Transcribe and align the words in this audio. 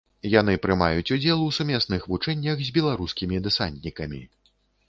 Яны 0.39 0.53
прымаюць 0.63 1.13
удзел 1.17 1.43
у 1.43 1.51
сумесных 1.59 2.09
вучэннях 2.13 2.65
з 2.67 2.75
беларускімі 2.79 3.43
дэсантнікамі. 3.49 4.25